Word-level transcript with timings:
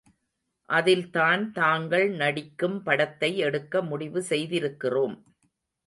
அதில்தான் 0.69 1.51
தாங்கள் 1.51 2.09
நடிக்கும் 2.09 2.83
படத்தை 2.83 3.37
எடுக்க 3.37 3.83
முடிவுசெய்திருக்கிறோம். 3.83 5.17